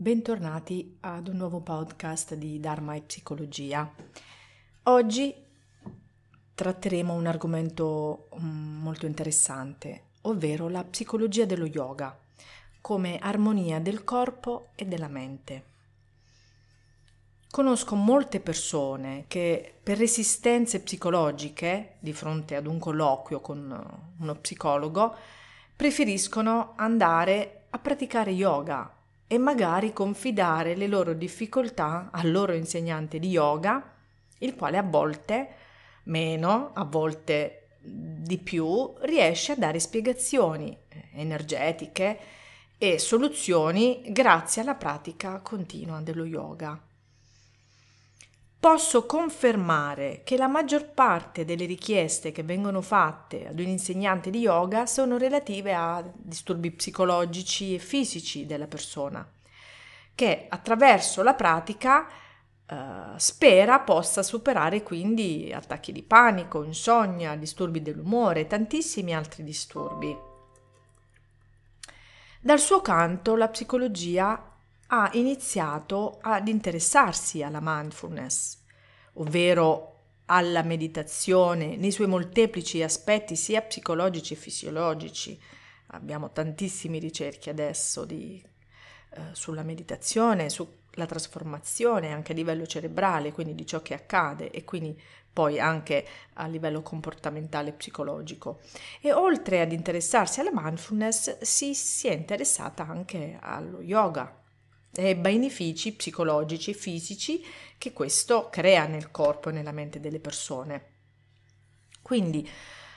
bentornati 0.00 0.96
ad 1.00 1.28
un 1.28 1.36
nuovo 1.36 1.60
podcast 1.60 2.34
di 2.34 2.58
Dharma 2.58 2.94
e 2.94 3.02
Psicologia. 3.02 3.92
Oggi 4.84 5.34
tratteremo 6.54 7.12
un 7.12 7.26
argomento 7.26 8.30
mm, 8.40 8.80
molto 8.80 9.04
interessante, 9.04 10.04
ovvero 10.22 10.70
la 10.70 10.84
psicologia 10.84 11.44
dello 11.44 11.66
yoga 11.66 12.18
come 12.80 13.18
armonia 13.18 13.78
del 13.78 14.02
corpo 14.02 14.68
e 14.74 14.86
della 14.86 15.08
mente. 15.08 15.64
Conosco 17.50 17.94
molte 17.94 18.40
persone 18.40 19.26
che 19.28 19.80
per 19.82 19.98
resistenze 19.98 20.80
psicologiche, 20.80 21.96
di 21.98 22.14
fronte 22.14 22.56
ad 22.56 22.66
un 22.66 22.78
colloquio 22.78 23.42
con 23.42 24.12
uno 24.18 24.34
psicologo, 24.36 25.14
preferiscono 25.76 26.72
andare 26.76 27.66
a 27.68 27.78
praticare 27.78 28.30
yoga 28.30 28.94
e 29.32 29.38
magari 29.38 29.92
confidare 29.92 30.74
le 30.74 30.88
loro 30.88 31.12
difficoltà 31.14 32.08
al 32.10 32.32
loro 32.32 32.52
insegnante 32.52 33.20
di 33.20 33.28
yoga, 33.28 33.94
il 34.38 34.56
quale 34.56 34.76
a 34.76 34.82
volte 34.82 35.48
meno, 36.06 36.72
a 36.74 36.82
volte 36.82 37.68
di 37.80 38.38
più, 38.38 38.92
riesce 39.02 39.52
a 39.52 39.56
dare 39.56 39.78
spiegazioni 39.78 40.76
eh, 40.88 41.10
energetiche 41.12 42.18
e 42.76 42.98
soluzioni 42.98 44.02
grazie 44.08 44.62
alla 44.62 44.74
pratica 44.74 45.38
continua 45.38 46.00
dello 46.00 46.24
yoga. 46.24 46.89
Posso 48.60 49.06
confermare 49.06 50.20
che 50.22 50.36
la 50.36 50.46
maggior 50.46 50.90
parte 50.90 51.46
delle 51.46 51.64
richieste 51.64 52.30
che 52.30 52.42
vengono 52.42 52.82
fatte 52.82 53.48
ad 53.48 53.58
un 53.58 53.66
insegnante 53.66 54.28
di 54.28 54.40
yoga 54.40 54.84
sono 54.84 55.16
relative 55.16 55.72
a 55.72 56.04
disturbi 56.14 56.70
psicologici 56.70 57.74
e 57.74 57.78
fisici 57.78 58.44
della 58.44 58.66
persona, 58.66 59.26
che 60.14 60.44
attraverso 60.46 61.22
la 61.22 61.32
pratica 61.32 62.06
eh, 62.66 62.76
spera 63.16 63.80
possa 63.80 64.22
superare 64.22 64.82
quindi 64.82 65.50
attacchi 65.54 65.90
di 65.90 66.02
panico, 66.02 66.62
insonnia, 66.62 67.36
disturbi 67.36 67.80
dell'umore 67.80 68.40
e 68.40 68.46
tantissimi 68.46 69.14
altri 69.14 69.42
disturbi. 69.42 70.14
Dal 72.42 72.58
suo 72.58 72.82
canto 72.82 73.36
la 73.36 73.48
psicologia 73.48 74.49
ha 74.92 75.10
iniziato 75.14 76.18
ad 76.20 76.48
interessarsi 76.48 77.42
alla 77.42 77.60
mindfulness, 77.62 78.58
ovvero 79.14 79.98
alla 80.26 80.62
meditazione 80.62 81.76
nei 81.76 81.92
suoi 81.92 82.08
molteplici 82.08 82.82
aspetti 82.82 83.36
sia 83.36 83.62
psicologici 83.62 84.34
che 84.34 84.40
fisiologici. 84.40 85.40
Abbiamo 85.92 86.30
tantissime 86.32 86.98
ricerche 86.98 87.50
adesso 87.50 88.04
di, 88.04 88.42
eh, 89.10 89.20
sulla 89.32 89.62
meditazione, 89.62 90.50
sulla 90.50 91.06
trasformazione 91.06 92.12
anche 92.12 92.32
a 92.32 92.34
livello 92.34 92.66
cerebrale, 92.66 93.32
quindi 93.32 93.54
di 93.54 93.66
ciò 93.66 93.82
che 93.82 93.94
accade 93.94 94.50
e 94.50 94.64
quindi 94.64 95.00
poi 95.32 95.60
anche 95.60 96.04
a 96.34 96.46
livello 96.48 96.82
comportamentale 96.82 97.70
e 97.70 97.72
psicologico. 97.74 98.60
E 99.00 99.12
oltre 99.12 99.60
ad 99.60 99.70
interessarsi 99.70 100.40
alla 100.40 100.50
mindfulness 100.52 101.38
si, 101.42 101.74
si 101.74 102.08
è 102.08 102.12
interessata 102.12 102.86
anche 102.86 103.38
allo 103.40 103.80
yoga, 103.80 104.39
e 104.92 105.16
benefici 105.16 105.94
psicologici 105.94 106.70
e 106.70 106.74
fisici 106.74 107.44
che 107.78 107.92
questo 107.92 108.48
crea 108.50 108.86
nel 108.86 109.10
corpo 109.10 109.48
e 109.48 109.52
nella 109.52 109.72
mente 109.72 110.00
delle 110.00 110.20
persone. 110.20 110.84
Quindi, 112.02 112.48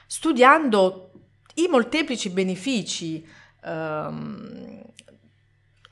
studiando 0.08 1.12
i 1.56 1.68
molteplici 1.68 2.30
benefici, 2.30 3.26
ehm, 3.64 4.82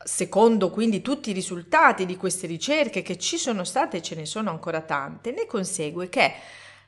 secondo 0.03 0.71
quindi 0.71 1.01
tutti 1.01 1.29
i 1.29 1.33
risultati 1.33 2.05
di 2.05 2.17
queste 2.17 2.47
ricerche 2.47 3.03
che 3.03 3.19
ci 3.19 3.37
sono 3.37 3.63
state 3.63 3.97
e 3.97 4.01
ce 4.01 4.15
ne 4.15 4.25
sono 4.25 4.49
ancora 4.49 4.81
tante, 4.81 5.31
ne 5.31 5.45
consegue 5.45 6.09
che 6.09 6.33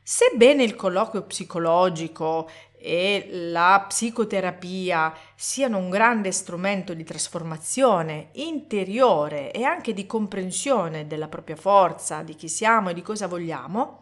sebbene 0.02 0.63
il 0.63 0.75
colloquio 0.75 1.23
psicologico 1.23 2.50
e 2.86 3.30
la 3.32 3.86
psicoterapia 3.88 5.16
siano 5.36 5.78
un 5.78 5.90
grande 5.90 6.34
strumento 6.34 6.94
di 6.94 7.06
trasformazione 7.06 8.32
interiore 8.34 9.54
e 9.54 9.64
anche 9.64 9.94
di 9.94 10.06
comprensione 10.06 11.08
della 11.08 11.30
propria 11.30 11.56
forza, 11.56 12.24
di 12.24 12.36
chi 12.36 12.50
siamo 12.50 12.90
e 12.90 12.94
di 12.94 13.02
cosa 13.02 13.28
vogliamo, 13.28 14.02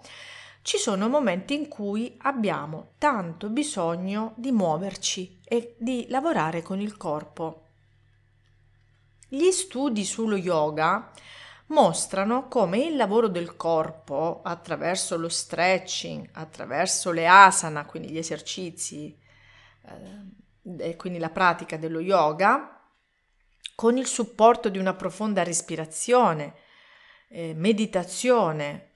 ci 0.63 0.77
sono 0.77 1.07
momenti 1.09 1.53
in 1.53 1.67
cui 1.67 2.17
abbiamo 2.23 2.93
tanto 2.97 3.49
bisogno 3.49 4.33
di 4.35 4.51
muoverci 4.51 5.41
e 5.43 5.75
di 5.77 6.07
lavorare 6.09 6.63
con 6.63 6.79
il 6.79 6.97
corpo. 6.97 7.65
Gli 9.27 9.51
studi 9.51 10.03
sullo 10.03 10.35
yoga 10.35 11.11
mostrano 11.71 12.47
come 12.47 12.79
il 12.79 12.95
lavoro 12.95 13.27
del 13.27 13.55
corpo 13.55 14.41
attraverso 14.43 15.17
lo 15.17 15.29
stretching, 15.29 16.29
attraverso 16.33 17.11
le 17.11 17.27
asana, 17.27 17.85
quindi 17.85 18.09
gli 18.09 18.17
esercizi, 18.17 19.17
eh, 19.85 20.89
e 20.89 20.95
quindi 20.95 21.17
la 21.17 21.29
pratica 21.29 21.77
dello 21.77 21.99
yoga, 21.99 22.79
con 23.73 23.97
il 23.97 24.05
supporto 24.05 24.69
di 24.69 24.77
una 24.77 24.93
profonda 24.93 25.43
respirazione, 25.43 26.55
eh, 27.29 27.53
meditazione, 27.55 28.89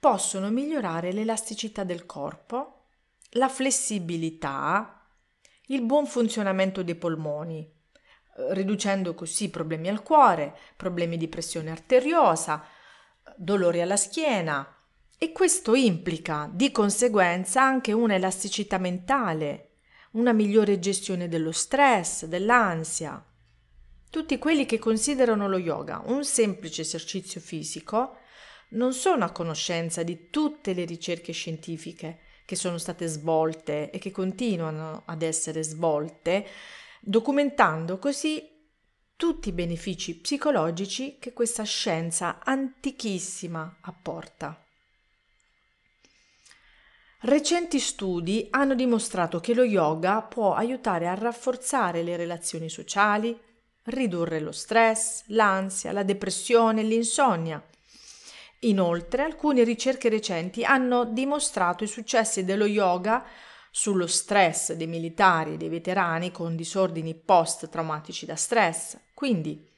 possono 0.00 0.50
migliorare 0.50 1.12
l'elasticità 1.12 1.84
del 1.84 2.04
corpo, 2.06 2.86
la 3.30 3.48
flessibilità, 3.48 5.06
il 5.68 5.82
buon 5.82 6.06
funzionamento 6.06 6.82
dei 6.82 6.94
polmoni, 6.94 7.73
riducendo 8.50 9.14
così 9.14 9.50
problemi 9.50 9.88
al 9.88 10.02
cuore, 10.02 10.56
problemi 10.76 11.16
di 11.16 11.28
pressione 11.28 11.70
arteriosa, 11.70 12.64
dolori 13.36 13.80
alla 13.80 13.96
schiena 13.96 14.68
e 15.16 15.32
questo 15.32 15.74
implica 15.74 16.48
di 16.52 16.70
conseguenza 16.70 17.62
anche 17.62 17.92
una 17.92 18.14
elasticità 18.14 18.78
mentale, 18.78 19.70
una 20.12 20.32
migliore 20.32 20.78
gestione 20.78 21.28
dello 21.28 21.52
stress, 21.52 22.24
dell'ansia. 22.26 23.24
Tutti 24.10 24.38
quelli 24.38 24.66
che 24.66 24.78
considerano 24.78 25.48
lo 25.48 25.58
yoga 25.58 26.02
un 26.06 26.24
semplice 26.24 26.82
esercizio 26.82 27.40
fisico 27.40 28.18
non 28.70 28.92
sono 28.92 29.24
a 29.24 29.30
conoscenza 29.30 30.02
di 30.02 30.30
tutte 30.30 30.72
le 30.72 30.84
ricerche 30.84 31.32
scientifiche 31.32 32.18
che 32.44 32.56
sono 32.56 32.78
state 32.78 33.06
svolte 33.06 33.90
e 33.90 33.98
che 33.98 34.10
continuano 34.10 35.02
ad 35.06 35.22
essere 35.22 35.62
svolte 35.62 36.46
documentando 37.06 37.98
così 37.98 38.50
tutti 39.14 39.50
i 39.50 39.52
benefici 39.52 40.16
psicologici 40.16 41.18
che 41.18 41.32
questa 41.34 41.62
scienza 41.62 42.40
antichissima 42.42 43.76
apporta. 43.82 44.58
Recenti 47.20 47.78
studi 47.78 48.48
hanno 48.50 48.74
dimostrato 48.74 49.40
che 49.40 49.54
lo 49.54 49.64
yoga 49.64 50.22
può 50.22 50.54
aiutare 50.54 51.06
a 51.06 51.14
rafforzare 51.14 52.02
le 52.02 52.16
relazioni 52.16 52.68
sociali, 52.68 53.38
ridurre 53.84 54.40
lo 54.40 54.52
stress, 54.52 55.24
l'ansia, 55.28 55.92
la 55.92 56.02
depressione 56.02 56.80
e 56.80 56.84
l'insonnia. 56.84 57.62
Inoltre, 58.60 59.22
alcune 59.22 59.62
ricerche 59.62 60.08
recenti 60.08 60.64
hanno 60.64 61.04
dimostrato 61.04 61.84
i 61.84 61.88
successi 61.88 62.44
dello 62.44 62.66
yoga 62.66 63.24
sullo 63.76 64.06
stress 64.06 64.74
dei 64.74 64.86
militari 64.86 65.54
e 65.54 65.56
dei 65.56 65.68
veterani 65.68 66.30
con 66.30 66.54
disordini 66.54 67.12
post-traumatici 67.12 68.24
da 68.24 68.36
stress. 68.36 68.96
Quindi 69.12 69.68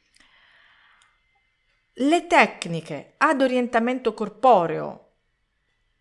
le 1.94 2.26
tecniche 2.26 3.14
ad 3.16 3.40
orientamento 3.40 4.12
corporeo 4.12 5.12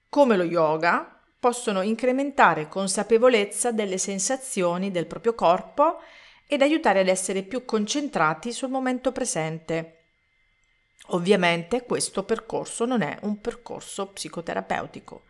come 0.09 0.35
lo 0.35 0.43
yoga 0.43 1.21
possono 1.39 1.83
incrementare 1.83 2.67
consapevolezza 2.67 3.71
delle 3.71 3.97
sensazioni 3.97 4.91
del 4.91 5.05
proprio 5.05 5.33
corpo 5.33 6.01
ed 6.47 6.61
aiutare 6.61 6.99
ad 6.99 7.07
essere 7.07 7.43
più 7.43 7.63
concentrati 7.63 8.51
sul 8.51 8.71
momento 8.71 9.13
presente. 9.13 9.99
Ovviamente 11.11 11.85
questo 11.85 12.25
percorso 12.25 12.83
non 12.83 13.01
è 13.01 13.17
un 13.21 13.39
percorso 13.39 14.07
psicoterapeutico, 14.07 15.23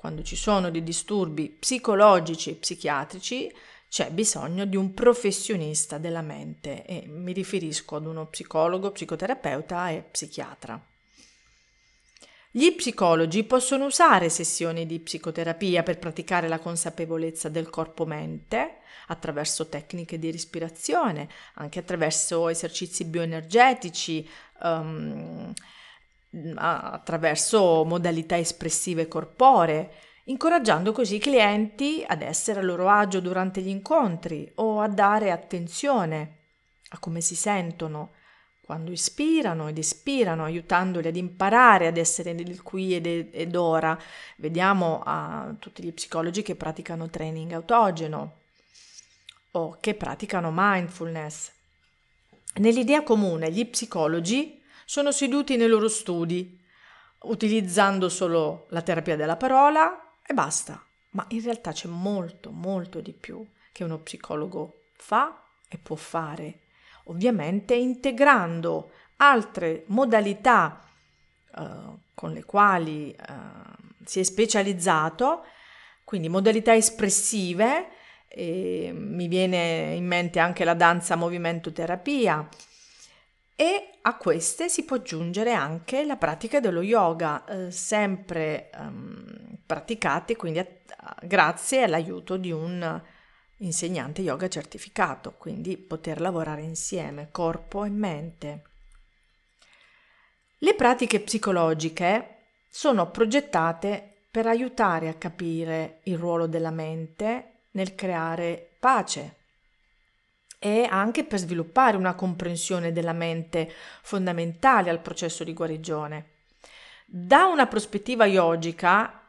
quando 0.00 0.22
ci 0.22 0.34
sono 0.34 0.70
dei 0.70 0.82
disturbi 0.82 1.50
psicologici 1.50 2.48
e 2.48 2.54
psichiatrici, 2.54 3.54
c'è 3.86 4.10
bisogno 4.10 4.64
di 4.64 4.74
un 4.74 4.94
professionista 4.94 5.98
della 5.98 6.22
mente 6.22 6.86
e 6.86 7.04
mi 7.06 7.34
riferisco 7.34 7.96
ad 7.96 8.06
uno 8.06 8.24
psicologo, 8.24 8.92
psicoterapeuta 8.92 9.90
e 9.90 10.02
psichiatra. 10.10 10.82
Gli 12.50 12.74
psicologi 12.76 13.44
possono 13.44 13.84
usare 13.84 14.30
sessioni 14.30 14.86
di 14.86 14.98
psicoterapia 15.00 15.82
per 15.82 15.98
praticare 15.98 16.48
la 16.48 16.60
consapevolezza 16.60 17.50
del 17.50 17.68
corpo-mente 17.68 18.78
attraverso 19.08 19.68
tecniche 19.68 20.18
di 20.18 20.30
respirazione, 20.30 21.28
anche 21.56 21.78
attraverso 21.78 22.48
esercizi 22.48 23.04
bioenergetici, 23.04 24.26
um, 24.62 25.52
attraverso 26.54 27.84
modalità 27.84 28.38
espressive 28.38 29.08
corporee, 29.08 29.90
incoraggiando 30.24 30.92
così 30.92 31.16
i 31.16 31.20
clienti 31.20 32.04
ad 32.06 32.22
essere 32.22 32.60
a 32.60 32.62
loro 32.62 32.88
agio 32.88 33.20
durante 33.20 33.60
gli 33.60 33.68
incontri 33.68 34.50
o 34.56 34.80
a 34.80 34.88
dare 34.88 35.30
attenzione 35.30 36.36
a 36.90 36.98
come 36.98 37.20
si 37.20 37.34
sentono 37.34 38.12
quando 38.70 38.92
ispirano 38.92 39.66
ed 39.66 39.78
espirano, 39.78 40.44
aiutandoli 40.44 41.08
ad 41.08 41.16
imparare 41.16 41.88
ad 41.88 41.96
essere 41.96 42.32
nel 42.32 42.62
qui 42.62 42.94
ed, 42.94 43.04
ed 43.32 43.56
ora. 43.56 43.98
Vediamo 44.36 45.02
a 45.04 45.52
tutti 45.58 45.82
gli 45.82 45.92
psicologi 45.92 46.42
che 46.42 46.54
praticano 46.54 47.10
training 47.10 47.50
autogeno 47.50 48.36
o 49.52 49.76
che 49.80 49.94
praticano 49.94 50.52
mindfulness. 50.54 51.50
Nell'idea 52.58 53.02
comune 53.02 53.50
gli 53.50 53.66
psicologi 53.66 54.59
sono 54.90 55.12
seduti 55.12 55.56
nei 55.56 55.68
loro 55.68 55.86
studi, 55.86 56.60
utilizzando 57.20 58.08
solo 58.08 58.66
la 58.70 58.82
terapia 58.82 59.14
della 59.14 59.36
parola 59.36 60.16
e 60.26 60.34
basta. 60.34 60.84
Ma 61.10 61.24
in 61.28 61.42
realtà 61.44 61.70
c'è 61.70 61.86
molto, 61.86 62.50
molto 62.50 63.00
di 63.00 63.12
più 63.12 63.46
che 63.70 63.84
uno 63.84 64.00
psicologo 64.00 64.86
fa 64.94 65.44
e 65.68 65.78
può 65.78 65.94
fare 65.94 66.62
ovviamente 67.04 67.74
integrando 67.74 68.90
altre 69.18 69.84
modalità 69.86 70.84
eh, 71.56 71.66
con 72.12 72.32
le 72.32 72.42
quali 72.42 73.12
eh, 73.12 73.24
si 74.04 74.18
è 74.18 74.24
specializzato, 74.24 75.44
quindi 76.02 76.28
modalità 76.28 76.74
espressive, 76.74 77.90
mi 78.36 79.28
viene 79.28 79.94
in 79.94 80.06
mente 80.06 80.40
anche 80.40 80.64
la 80.64 80.74
danza 80.74 81.14
movimento 81.14 81.72
terapia 81.72 82.48
e 83.60 83.98
a 84.00 84.16
queste 84.16 84.70
si 84.70 84.86
può 84.86 84.96
aggiungere 84.96 85.52
anche 85.52 86.06
la 86.06 86.16
pratica 86.16 86.60
dello 86.60 86.80
yoga, 86.80 87.44
eh, 87.44 87.70
sempre 87.70 88.70
ehm, 88.70 89.58
praticate 89.66 90.34
quindi 90.34 90.60
a, 90.60 90.66
a, 90.96 91.16
grazie 91.22 91.82
all'aiuto 91.82 92.38
di 92.38 92.50
un 92.50 93.02
insegnante 93.58 94.22
yoga 94.22 94.48
certificato, 94.48 95.34
quindi 95.36 95.76
poter 95.76 96.22
lavorare 96.22 96.62
insieme, 96.62 97.28
corpo 97.30 97.84
e 97.84 97.90
mente. 97.90 98.62
Le 100.56 100.74
pratiche 100.74 101.20
psicologiche 101.20 102.36
sono 102.66 103.10
progettate 103.10 104.22
per 104.30 104.46
aiutare 104.46 105.08
a 105.08 105.14
capire 105.16 106.00
il 106.04 106.16
ruolo 106.16 106.46
della 106.46 106.70
mente 106.70 107.64
nel 107.72 107.94
creare 107.94 108.70
pace 108.80 109.39
e 110.60 110.86
anche 110.88 111.24
per 111.24 111.40
sviluppare 111.40 111.96
una 111.96 112.14
comprensione 112.14 112.92
della 112.92 113.12
mente 113.12 113.68
fondamentale 114.02 114.90
al 114.90 115.00
processo 115.00 115.42
di 115.42 115.52
guarigione. 115.52 116.26
Da 117.04 117.46
una 117.46 117.66
prospettiva 117.66 118.26
yogica, 118.26 119.20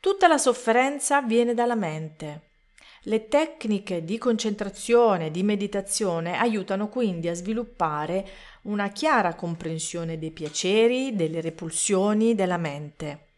tutta 0.00 0.26
la 0.26 0.38
sofferenza 0.38 1.20
viene 1.20 1.52
dalla 1.52 1.74
mente 1.74 2.48
le 3.04 3.28
tecniche 3.28 4.04
di 4.04 4.18
concentrazione 4.18 5.30
di 5.30 5.42
meditazione 5.42 6.36
aiutano 6.36 6.88
quindi 6.88 7.28
a 7.28 7.34
sviluppare 7.34 8.28
una 8.62 8.88
chiara 8.88 9.34
comprensione 9.34 10.18
dei 10.18 10.32
piaceri, 10.32 11.16
delle 11.16 11.40
repulsioni 11.40 12.34
della 12.34 12.58
mente. 12.58 13.28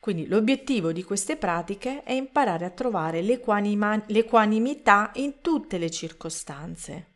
Quindi 0.00 0.26
l'obiettivo 0.26 0.92
di 0.92 1.04
queste 1.04 1.36
pratiche 1.36 2.02
è 2.02 2.12
imparare 2.12 2.64
a 2.64 2.70
trovare 2.70 3.20
l'equanima- 3.20 4.02
l'equanimità 4.06 5.10
in 5.16 5.42
tutte 5.42 5.76
le 5.76 5.90
circostanze. 5.90 7.06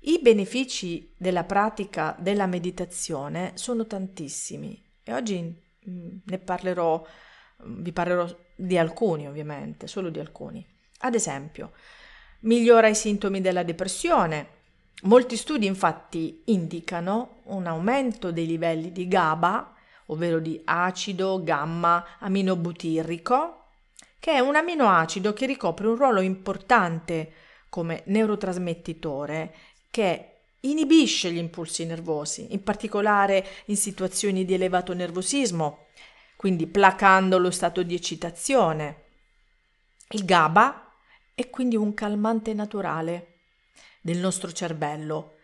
I 0.00 0.20
benefici 0.20 1.14
della 1.16 1.44
pratica 1.44 2.14
della 2.18 2.46
meditazione 2.46 3.52
sono 3.54 3.86
tantissimi 3.86 4.82
e 5.02 5.14
oggi 5.14 5.40
mm, 5.40 6.16
ne 6.24 6.38
parlerò, 6.38 7.06
vi 7.64 7.92
parlerò 7.92 8.28
di 8.54 8.76
alcuni 8.76 9.26
ovviamente, 9.26 9.86
solo 9.86 10.10
di 10.10 10.18
alcuni. 10.18 10.66
Ad 10.98 11.14
esempio, 11.14 11.72
migliora 12.40 12.88
i 12.88 12.94
sintomi 12.94 13.40
della 13.40 13.62
depressione. 13.62 14.58
Molti 15.04 15.36
studi 15.36 15.64
infatti 15.64 16.42
indicano 16.46 17.40
un 17.44 17.66
aumento 17.66 18.30
dei 18.30 18.46
livelli 18.46 18.92
di 18.92 19.08
GABA, 19.08 19.74
ovvero 20.12 20.38
di 20.38 20.60
acido 20.64 21.42
gamma 21.42 22.18
aminobutirrico, 22.18 23.64
che 24.18 24.32
è 24.32 24.38
un 24.38 24.54
aminoacido 24.54 25.32
che 25.32 25.46
ricopre 25.46 25.88
un 25.88 25.96
ruolo 25.96 26.20
importante 26.20 27.32
come 27.68 28.02
neurotrasmettitore 28.06 29.54
che 29.90 30.26
inibisce 30.60 31.32
gli 31.32 31.38
impulsi 31.38 31.86
nervosi, 31.86 32.52
in 32.52 32.62
particolare 32.62 33.46
in 33.66 33.76
situazioni 33.76 34.44
di 34.44 34.54
elevato 34.54 34.92
nervosismo 34.92 35.86
quindi 36.40 36.66
placando 36.66 37.36
lo 37.36 37.50
stato 37.50 37.82
di 37.82 37.94
eccitazione. 37.94 39.02
Il 40.12 40.24
GABA 40.24 40.90
è 41.34 41.50
quindi 41.50 41.76
un 41.76 41.92
calmante 41.92 42.54
naturale 42.54 43.34
del 44.00 44.16
nostro 44.16 44.50
cervello 44.50 45.39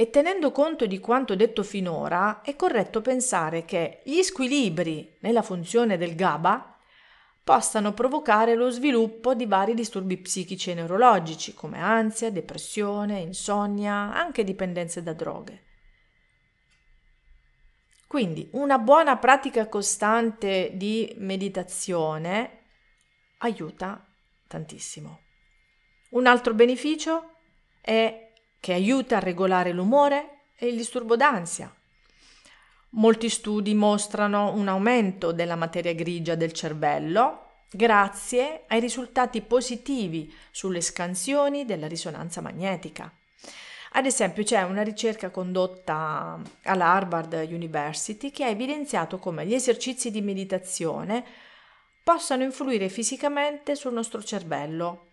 e 0.00 0.10
tenendo 0.10 0.52
conto 0.52 0.86
di 0.86 1.00
quanto 1.00 1.34
detto 1.34 1.64
finora 1.64 2.40
è 2.42 2.54
corretto 2.54 3.00
pensare 3.00 3.64
che 3.64 4.00
gli 4.04 4.22
squilibri 4.22 5.16
nella 5.22 5.42
funzione 5.42 5.96
del 5.96 6.14
GABA 6.14 6.78
possano 7.42 7.92
provocare 7.94 8.54
lo 8.54 8.70
sviluppo 8.70 9.34
di 9.34 9.44
vari 9.46 9.74
disturbi 9.74 10.16
psichici 10.18 10.70
e 10.70 10.74
neurologici 10.74 11.52
come 11.52 11.80
ansia, 11.80 12.30
depressione, 12.30 13.18
insonnia, 13.18 14.14
anche 14.14 14.44
dipendenze 14.44 15.02
da 15.02 15.14
droghe. 15.14 15.64
Quindi 18.06 18.48
una 18.52 18.78
buona 18.78 19.16
pratica 19.16 19.66
costante 19.66 20.70
di 20.74 21.12
meditazione 21.18 22.60
aiuta 23.38 24.06
tantissimo. 24.46 25.22
Un 26.10 26.26
altro 26.28 26.54
beneficio 26.54 27.32
è 27.80 28.27
che 28.60 28.72
aiuta 28.72 29.16
a 29.16 29.20
regolare 29.20 29.72
l'umore 29.72 30.38
e 30.56 30.66
il 30.66 30.76
disturbo 30.76 31.16
d'ansia. 31.16 31.72
Molti 32.90 33.28
studi 33.28 33.74
mostrano 33.74 34.52
un 34.54 34.66
aumento 34.68 35.32
della 35.32 35.56
materia 35.56 35.92
grigia 35.94 36.34
del 36.34 36.52
cervello 36.52 37.44
grazie 37.70 38.64
ai 38.68 38.80
risultati 38.80 39.42
positivi 39.42 40.34
sulle 40.50 40.80
scansioni 40.80 41.64
della 41.64 41.86
risonanza 41.86 42.40
magnetica. 42.40 43.12
Ad 43.92 44.06
esempio 44.06 44.42
c'è 44.42 44.62
una 44.62 44.82
ricerca 44.82 45.30
condotta 45.30 46.40
alla 46.62 46.86
Harvard 46.86 47.32
University 47.50 48.30
che 48.30 48.44
ha 48.44 48.48
evidenziato 48.48 49.18
come 49.18 49.46
gli 49.46 49.54
esercizi 49.54 50.10
di 50.10 50.20
meditazione 50.20 51.24
possano 52.02 52.42
influire 52.42 52.88
fisicamente 52.88 53.74
sul 53.74 53.92
nostro 53.92 54.22
cervello 54.22 55.07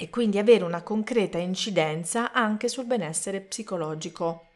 e 0.00 0.08
quindi 0.08 0.38
avere 0.38 0.64
una 0.64 0.82
concreta 0.82 1.36
incidenza 1.36 2.32
anche 2.32 2.68
sul 2.68 2.86
benessere 2.86 3.42
psicologico. 3.42 4.46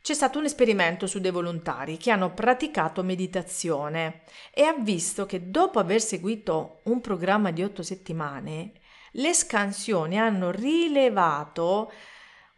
C'è 0.00 0.14
stato 0.14 0.38
un 0.38 0.44
esperimento 0.44 1.08
su 1.08 1.18
dei 1.18 1.32
volontari 1.32 1.96
che 1.96 2.12
hanno 2.12 2.32
praticato 2.32 3.02
meditazione 3.02 4.20
e 4.52 4.62
ha 4.62 4.74
visto 4.74 5.26
che 5.26 5.50
dopo 5.50 5.80
aver 5.80 6.00
seguito 6.00 6.82
un 6.84 7.00
programma 7.00 7.50
di 7.50 7.64
otto 7.64 7.82
settimane 7.82 8.74
le 9.16 9.34
scansioni 9.34 10.20
hanno 10.20 10.52
rilevato 10.52 11.92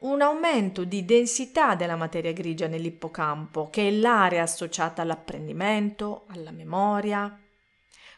un 0.00 0.20
aumento 0.20 0.84
di 0.84 1.06
densità 1.06 1.76
della 1.76 1.96
materia 1.96 2.32
grigia 2.32 2.66
nell'ippocampo, 2.66 3.70
che 3.70 3.88
è 3.88 3.90
l'area 3.90 4.42
associata 4.42 5.00
all'apprendimento, 5.00 6.26
alla 6.28 6.50
memoria. 6.50 7.40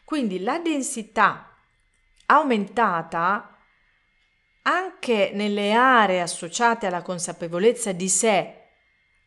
Quindi 0.03 0.41
la 0.41 0.59
densità 0.59 1.55
aumentata 2.25 3.53
anche 4.69 5.31
nelle 5.33 5.73
aree 5.73 6.21
associate 6.21 6.85
alla 6.85 7.01
consapevolezza 7.01 7.91
di 7.91 8.07
sé, 8.07 8.53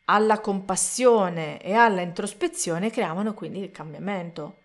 alla 0.05 0.39
compassione 0.39 1.61
e 1.61 1.73
alla 1.75 2.01
introspezione 2.01 2.91
creavano 2.91 3.35
quindi 3.35 3.59
il 3.59 3.73
cambiamento. 3.73 4.59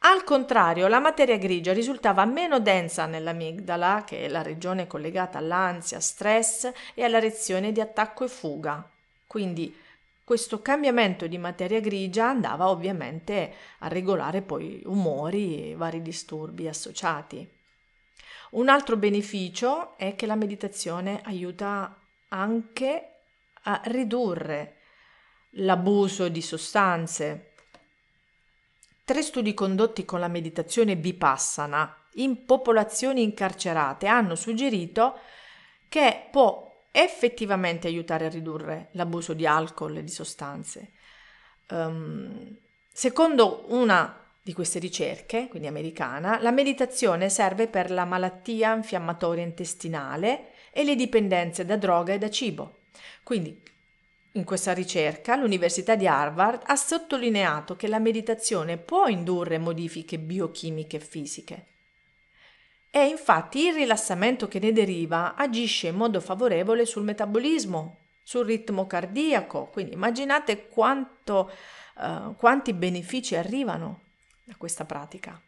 Al 0.00 0.22
contrario, 0.22 0.86
la 0.86 1.00
materia 1.00 1.36
grigia 1.36 1.72
risultava 1.72 2.24
meno 2.26 2.60
densa 2.60 3.06
nell'amigdala, 3.06 4.04
che 4.06 4.26
è 4.26 4.28
la 4.28 4.42
regione 4.42 4.86
collegata 4.86 5.38
all'ansia, 5.38 5.98
stress 5.98 6.70
e 6.94 7.02
alla 7.02 7.18
reazione 7.18 7.72
di 7.72 7.80
attacco 7.80 8.22
e 8.24 8.28
fuga. 8.28 8.88
Quindi 9.26 9.74
questo 10.22 10.62
cambiamento 10.62 11.26
di 11.26 11.38
materia 11.38 11.80
grigia 11.80 12.28
andava 12.28 12.68
ovviamente 12.68 13.52
a 13.80 13.88
regolare 13.88 14.42
poi 14.42 14.80
umori 14.84 15.70
e 15.70 15.74
vari 15.74 16.02
disturbi 16.02 16.68
associati. 16.68 17.62
Un 18.50 18.68
altro 18.68 18.96
beneficio 18.96 19.96
è 19.96 20.14
che 20.14 20.26
la 20.26 20.36
meditazione 20.36 21.20
aiuta 21.24 21.98
anche 22.28 23.08
a 23.62 23.80
ridurre 23.84 24.76
l'abuso 25.50 26.28
di 26.28 26.42
sostanze, 26.42 27.54
Tre 29.04 29.20
studi 29.20 29.52
condotti 29.52 30.06
con 30.06 30.18
la 30.18 30.28
meditazione 30.28 30.94
vipassana 30.94 31.94
in 32.14 32.46
popolazioni 32.46 33.22
incarcerate 33.22 34.06
hanno 34.06 34.34
suggerito 34.34 35.18
che 35.90 36.28
può 36.30 36.86
effettivamente 36.90 37.86
aiutare 37.86 38.24
a 38.24 38.30
ridurre 38.30 38.88
l'abuso 38.92 39.34
di 39.34 39.46
alcol 39.46 39.98
e 39.98 40.04
di 40.04 40.10
sostanze. 40.10 40.92
Um, 41.68 42.56
secondo 42.90 43.66
una 43.74 44.23
di 44.44 44.52
queste 44.52 44.78
ricerche, 44.78 45.48
quindi 45.48 45.68
americana, 45.68 46.38
la 46.38 46.50
meditazione 46.50 47.30
serve 47.30 47.66
per 47.66 47.90
la 47.90 48.04
malattia 48.04 48.74
infiammatoria 48.74 49.42
intestinale 49.42 50.50
e 50.70 50.84
le 50.84 50.96
dipendenze 50.96 51.64
da 51.64 51.78
droga 51.78 52.12
e 52.12 52.18
da 52.18 52.28
cibo. 52.28 52.80
Quindi 53.22 53.58
in 54.32 54.44
questa 54.44 54.74
ricerca 54.74 55.34
l'Università 55.36 55.94
di 55.94 56.06
Harvard 56.06 56.60
ha 56.66 56.76
sottolineato 56.76 57.74
che 57.74 57.88
la 57.88 57.98
meditazione 57.98 58.76
può 58.76 59.06
indurre 59.06 59.56
modifiche 59.56 60.18
biochimiche 60.18 60.98
e 60.98 61.00
fisiche. 61.00 61.66
E 62.90 63.06
infatti 63.06 63.68
il 63.68 63.72
rilassamento 63.72 64.46
che 64.46 64.58
ne 64.58 64.72
deriva 64.72 65.36
agisce 65.36 65.86
in 65.86 65.96
modo 65.96 66.20
favorevole 66.20 66.84
sul 66.84 67.02
metabolismo, 67.02 68.00
sul 68.22 68.44
ritmo 68.44 68.86
cardiaco, 68.86 69.70
quindi 69.72 69.94
immaginate 69.94 70.68
quanto, 70.68 71.50
uh, 71.94 72.36
quanti 72.36 72.74
benefici 72.74 73.36
arrivano 73.36 74.03
da 74.44 74.54
questa 74.56 74.84
pratica. 74.84 75.40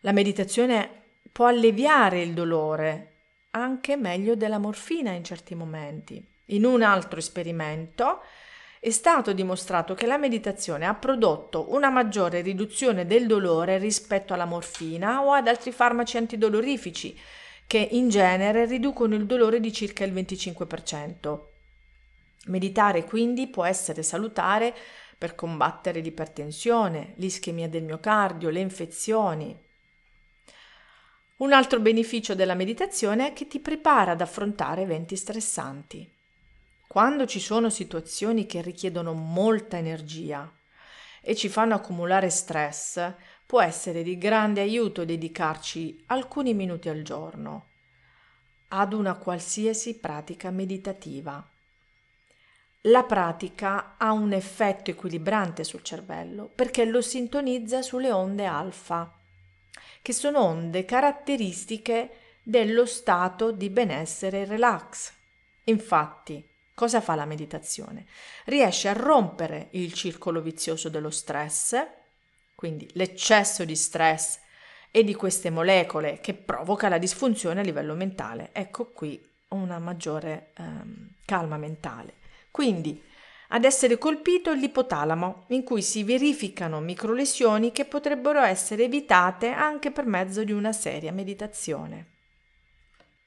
La 0.00 0.12
meditazione 0.12 0.88
può 1.32 1.46
alleviare 1.46 2.22
il 2.22 2.34
dolore 2.34 3.08
anche 3.50 3.96
meglio 3.96 4.34
della 4.34 4.58
morfina 4.58 5.10
in 5.12 5.24
certi 5.24 5.54
momenti. 5.54 6.24
In 6.46 6.64
un 6.64 6.82
altro 6.82 7.18
esperimento 7.18 8.20
è 8.80 8.90
stato 8.90 9.32
dimostrato 9.32 9.94
che 9.94 10.06
la 10.06 10.18
meditazione 10.18 10.86
ha 10.86 10.94
prodotto 10.94 11.72
una 11.72 11.88
maggiore 11.88 12.40
riduzione 12.40 13.06
del 13.06 13.26
dolore 13.26 13.78
rispetto 13.78 14.34
alla 14.34 14.44
morfina 14.44 15.22
o 15.22 15.32
ad 15.32 15.48
altri 15.48 15.70
farmaci 15.70 16.16
antidolorifici 16.16 17.18
che 17.66 17.78
in 17.92 18.08
genere 18.08 18.66
riducono 18.66 19.14
il 19.14 19.24
dolore 19.24 19.60
di 19.60 19.72
circa 19.72 20.04
il 20.04 20.12
25%. 20.12 21.38
Meditare 22.46 23.04
quindi 23.04 23.46
può 23.46 23.64
essere 23.64 24.02
salutare 24.02 24.74
per 25.22 25.36
combattere 25.36 26.00
l'ipertensione, 26.00 27.12
l'ischemia 27.18 27.68
del 27.68 27.84
miocardio, 27.84 28.50
le 28.50 28.58
infezioni, 28.58 29.56
un 31.36 31.52
altro 31.52 31.78
beneficio 31.78 32.34
della 32.34 32.54
meditazione 32.54 33.28
è 33.28 33.32
che 33.32 33.46
ti 33.46 33.60
prepara 33.60 34.10
ad 34.10 34.20
affrontare 34.20 34.82
eventi 34.82 35.14
stressanti. 35.14 36.12
Quando 36.88 37.24
ci 37.26 37.38
sono 37.38 37.70
situazioni 37.70 38.46
che 38.46 38.62
richiedono 38.62 39.12
molta 39.12 39.76
energia 39.76 40.52
e 41.20 41.36
ci 41.36 41.48
fanno 41.48 41.76
accumulare 41.76 42.28
stress, 42.28 43.14
può 43.46 43.62
essere 43.62 44.02
di 44.02 44.18
grande 44.18 44.60
aiuto 44.60 45.04
dedicarci 45.04 46.02
alcuni 46.06 46.52
minuti 46.52 46.88
al 46.88 47.02
giorno 47.02 47.68
ad 48.70 48.92
una 48.92 49.14
qualsiasi 49.14 50.00
pratica 50.00 50.50
meditativa. 50.50 51.48
La 52.86 53.04
pratica 53.04 53.94
ha 53.96 54.10
un 54.10 54.32
effetto 54.32 54.90
equilibrante 54.90 55.62
sul 55.62 55.82
cervello 55.82 56.50
perché 56.52 56.84
lo 56.84 57.00
sintonizza 57.00 57.80
sulle 57.80 58.10
onde 58.10 58.44
alfa 58.44 59.20
che 60.02 60.12
sono 60.12 60.40
onde 60.40 60.84
caratteristiche 60.84 62.10
dello 62.42 62.84
stato 62.84 63.52
di 63.52 63.70
benessere 63.70 64.40
e 64.40 64.44
relax. 64.46 65.12
Infatti, 65.64 66.44
cosa 66.74 67.00
fa 67.00 67.14
la 67.14 67.24
meditazione? 67.24 68.06
Riesce 68.46 68.88
a 68.88 68.94
rompere 68.94 69.68
il 69.72 69.92
circolo 69.92 70.40
vizioso 70.40 70.88
dello 70.88 71.10
stress, 71.10 71.80
quindi 72.56 72.90
l'eccesso 72.94 73.64
di 73.64 73.76
stress 73.76 74.40
e 74.90 75.04
di 75.04 75.14
queste 75.14 75.50
molecole 75.50 76.18
che 76.20 76.34
provoca 76.34 76.88
la 76.88 76.98
disfunzione 76.98 77.60
a 77.60 77.62
livello 77.62 77.94
mentale. 77.94 78.50
Ecco 78.50 78.90
qui 78.90 79.24
una 79.50 79.78
maggiore 79.78 80.50
ehm, 80.54 81.10
calma 81.24 81.56
mentale. 81.56 82.21
Quindi 82.52 83.02
ad 83.48 83.64
essere 83.64 83.98
colpito 83.98 84.52
l'ipotalamo, 84.52 85.46
in 85.48 85.64
cui 85.64 85.82
si 85.82 86.04
verificano 86.04 86.80
microlesioni 86.80 87.72
che 87.72 87.84
potrebbero 87.84 88.40
essere 88.40 88.84
evitate 88.84 89.48
anche 89.48 89.90
per 89.90 90.06
mezzo 90.06 90.44
di 90.44 90.52
una 90.52 90.72
seria 90.72 91.12
meditazione. 91.12 92.10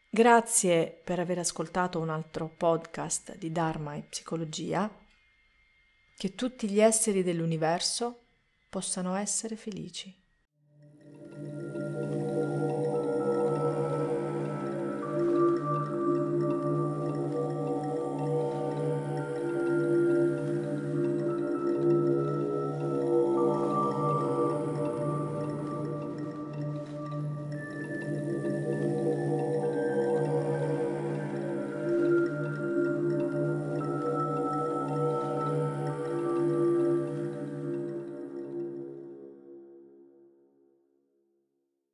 Grazie 0.09 1.01
per 1.03 1.19
aver 1.19 1.39
ascoltato 1.39 1.99
un 1.99 2.09
altro 2.09 2.47
podcast 2.47 3.37
di 3.37 3.51
Dharma 3.51 3.95
e 3.95 4.03
Psicologia. 4.03 4.89
Che 6.17 6.35
tutti 6.35 6.69
gli 6.69 6.79
esseri 6.79 7.21
dell'universo 7.21 8.21
possano 8.69 9.13
essere 9.15 9.55
felici. 9.57 10.15